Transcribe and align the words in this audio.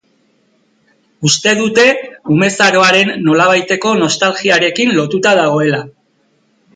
Uste 1.29 1.51
dute 1.59 1.83
umezaroaren 2.35 3.11
nolabaiteko 3.27 3.91
nostalgiarekin 3.99 4.95
lotuta 5.01 5.35
dagoela. 5.41 5.83